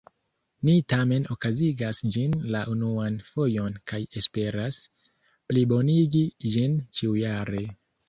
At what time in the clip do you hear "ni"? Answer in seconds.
0.69-0.73